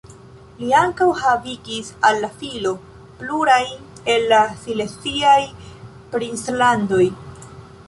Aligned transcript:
Li 0.61 0.69
ankaŭ 0.77 1.09
havigis 1.23 1.91
al 2.09 2.17
la 2.23 2.29
filo 2.39 2.71
plurajn 3.21 4.03
el 4.15 4.27
la 4.33 4.41
sileziaj 4.65 5.39
princlandoj. 6.17 7.07